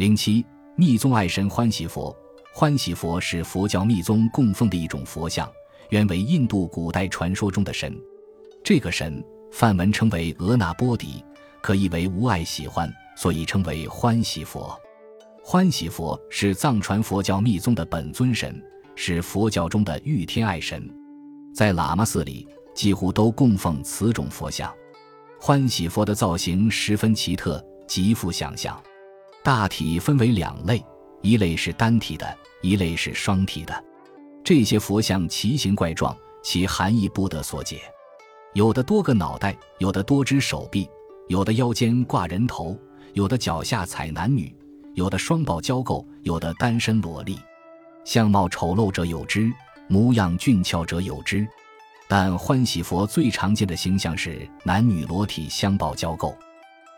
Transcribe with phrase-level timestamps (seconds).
[0.00, 0.42] 零七
[0.76, 2.16] 密宗爱神欢喜佛，
[2.54, 5.46] 欢喜佛是佛教密宗供奉的一种佛像，
[5.90, 7.94] 原为印度古代传说中的神。
[8.64, 11.22] 这个神梵文称为额那波底，
[11.60, 14.74] 可译为无爱喜欢，所以称为欢喜佛。
[15.44, 18.58] 欢喜佛是藏传佛教密宗的本尊神，
[18.96, 20.82] 是佛教中的御天爱神，
[21.54, 24.72] 在喇嘛寺里几乎都供奉此种佛像。
[25.38, 28.82] 欢喜佛的造型十分奇特，极富想象。
[29.42, 30.84] 大体分为两类，
[31.22, 33.84] 一类是单体的，一类是双体的。
[34.44, 37.80] 这些佛像奇形怪状，其含义不得所解。
[38.52, 40.88] 有的多个脑袋，有的多只手臂，
[41.28, 42.76] 有的腰间挂人头，
[43.14, 44.54] 有的脚下踩男女，
[44.94, 47.38] 有的双抱交媾，有的单身裸立。
[48.04, 49.50] 相貌丑陋者有之，
[49.88, 51.46] 模样俊俏者有之。
[52.08, 56.34] 但欢喜佛最常见的形象是男女裸体相抱交媾。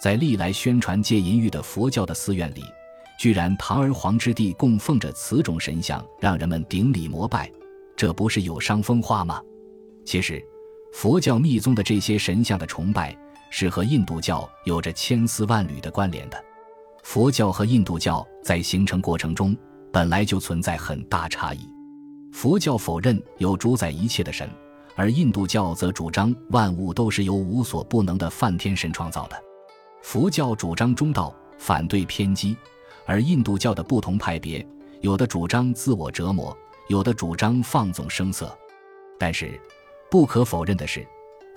[0.00, 2.64] 在历来宣传戒淫欲的佛教的寺院里，
[3.18, 7.52] 居然堂而皇之地供奉着此种神像，让人们顶礼膜拜，
[7.94, 9.42] 这不是有伤风化吗？
[10.06, 10.42] 其实，
[10.94, 13.14] 佛教密宗的这些神像的崇拜
[13.50, 16.42] 是和印度教有着千丝万缕的关联的。
[17.02, 19.54] 佛教和印度教在形成过程中
[19.92, 21.60] 本来就存在很大差异。
[22.32, 24.48] 佛教否认有主宰一切的神，
[24.96, 29.36] 而印度教则主张万物都是由无所不能的梵天神创造的。
[30.02, 32.56] 佛教主张中道，反对偏激，
[33.06, 34.66] 而印度教的不同派别，
[35.00, 36.56] 有的主张自我折磨，
[36.88, 38.56] 有的主张放纵声色。
[39.18, 39.60] 但是，
[40.10, 41.06] 不可否认的是，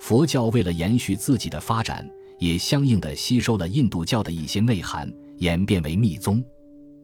[0.00, 6.44] 佛教为了延续自己的发展，也相应的吸收了印度教的一些内涵，演变为密宗。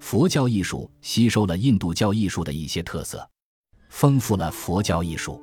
[0.00, 3.26] 佛教艺术吸收了印度教艺术的一些特色，
[3.90, 5.40] 丰富了佛教艺术。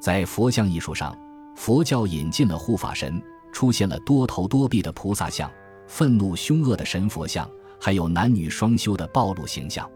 [0.00, 1.16] 在佛像艺术上，
[1.56, 3.20] 佛教引进了护法神。
[3.52, 5.50] 出现了多头多臂的菩萨像、
[5.86, 7.48] 愤怒凶恶的神佛像，
[7.80, 9.88] 还有男女双修的暴露形象。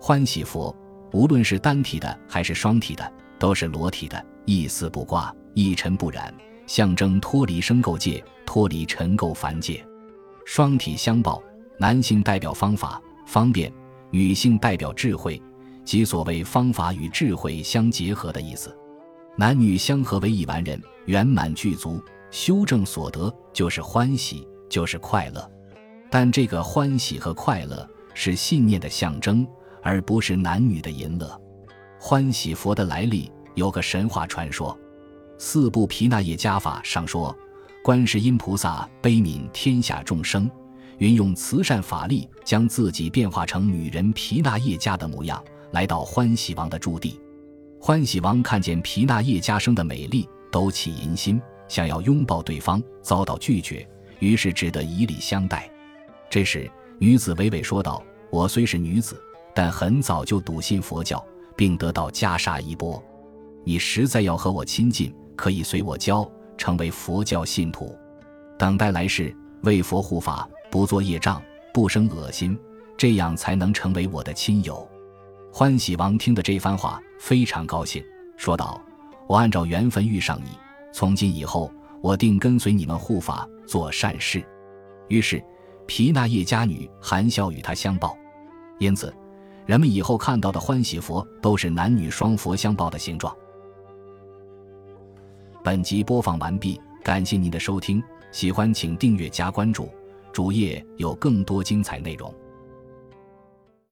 [0.00, 0.74] 欢喜佛，
[1.12, 6.32] 无论是单体的还是双体的，都是裸体的，一丝不挂，一尘不染，
[6.66, 9.84] 象征脱离生垢界，脱离尘垢凡界。
[10.44, 11.42] 双体相抱，
[11.78, 13.72] 男性代表方法方便，
[14.10, 15.42] 女性代表智慧，
[15.84, 18.76] 即所谓方法与智慧相结合的意思。
[19.36, 22.00] 男女相合为一完人，圆满具足。
[22.30, 25.50] 修正所得就是欢喜，就是快乐，
[26.10, 29.46] 但这个欢喜和快乐是信念的象征，
[29.82, 31.40] 而不是男女的淫乐。
[31.98, 34.72] 欢喜佛的来历有个神话传说，
[35.38, 37.34] 《四部毗那耶加法》上说，
[37.82, 40.50] 观世音菩萨悲悯天下众生，
[40.98, 45.42] 运用慈善法力，将自己变化成女人毗那耶加的模样，
[45.72, 47.18] 来到欢喜王的驻地。
[47.80, 51.40] 欢喜王看见毗那耶加生的美丽，都起淫心。
[51.68, 53.86] 想要拥抱对方，遭到拒绝，
[54.18, 55.70] 于是只得以礼相待。
[56.28, 59.20] 这时，女子娓娓说道：“我虽是女子，
[59.54, 61.24] 但很早就笃信佛教，
[61.56, 63.02] 并得到袈裟衣钵。
[63.64, 67.96] 你实在要和我亲近，可以随我教，成为佛教信徒，
[68.58, 72.58] 等待来世为佛护法，不做业障，不生恶心，
[72.96, 74.88] 这样才能成为我的亲友。”
[75.52, 78.04] 欢喜王听的这番话非常高兴，
[78.36, 78.80] 说道
[79.26, 80.50] ：“我按照缘分遇上你。”
[80.96, 81.70] 从今以后，
[82.00, 84.42] 我定跟随你们护法做善事。
[85.08, 85.44] 于是，
[85.84, 88.16] 皮那叶家女含笑与他相抱。
[88.78, 89.14] 因此，
[89.66, 93.36] 人们以后看到的欢喜佛都是男女双佛相抱的形状。
[95.62, 98.02] 本集播放完毕，感谢您的收听，
[98.32, 99.90] 喜欢请订阅加关注，
[100.32, 102.34] 主页有更多精彩内容。